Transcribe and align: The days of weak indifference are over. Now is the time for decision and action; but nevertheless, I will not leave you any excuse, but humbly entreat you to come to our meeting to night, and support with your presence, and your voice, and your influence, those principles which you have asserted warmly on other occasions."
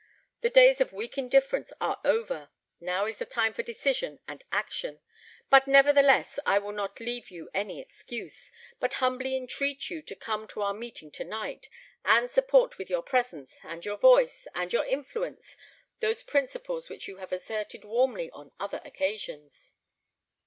The 0.39 0.49
days 0.49 0.81
of 0.81 0.91
weak 0.93 1.19
indifference 1.19 1.71
are 1.79 2.01
over. 2.03 2.49
Now 2.79 3.05
is 3.05 3.19
the 3.19 3.25
time 3.27 3.53
for 3.53 3.61
decision 3.61 4.19
and 4.27 4.43
action; 4.51 4.99
but 5.51 5.67
nevertheless, 5.67 6.39
I 6.43 6.57
will 6.57 6.71
not 6.71 6.99
leave 6.99 7.29
you 7.29 7.51
any 7.53 7.79
excuse, 7.79 8.51
but 8.79 8.95
humbly 8.95 9.37
entreat 9.37 9.91
you 9.91 10.01
to 10.01 10.15
come 10.15 10.47
to 10.47 10.63
our 10.63 10.73
meeting 10.73 11.11
to 11.11 11.23
night, 11.23 11.69
and 12.03 12.31
support 12.31 12.79
with 12.79 12.89
your 12.89 13.03
presence, 13.03 13.59
and 13.61 13.85
your 13.85 13.97
voice, 13.97 14.47
and 14.55 14.73
your 14.73 14.85
influence, 14.85 15.55
those 15.99 16.23
principles 16.23 16.89
which 16.89 17.07
you 17.07 17.17
have 17.17 17.31
asserted 17.31 17.85
warmly 17.85 18.31
on 18.31 18.51
other 18.59 18.81
occasions." 18.83 19.71